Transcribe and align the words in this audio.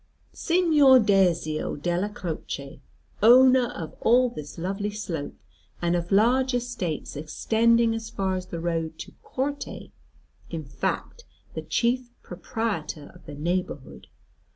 Signor 0.33 0.97
Dezio 0.97 1.75
Della 1.79 2.09
Croce, 2.09 2.81
owner 3.21 3.67
of 3.67 3.93
all 4.01 4.29
this 4.31 4.57
lovely 4.57 4.89
slope, 4.89 5.35
and 5.79 5.95
of 5.95 6.11
large 6.11 6.55
estates 6.55 7.15
extending 7.15 7.93
as 7.93 8.09
far 8.09 8.33
as 8.33 8.47
the 8.47 8.59
road 8.59 8.97
to 8.97 9.11
Corte; 9.21 9.91
in 10.49 10.65
fact 10.65 11.23
the 11.53 11.61
chief 11.61 12.09
proprietor 12.23 13.11
of 13.13 13.27
the 13.27 13.35
neighbourhood. 13.35 14.07